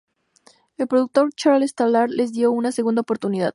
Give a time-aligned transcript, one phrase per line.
[0.77, 3.49] El productor Charles Talar les dio una segunda oportunidad.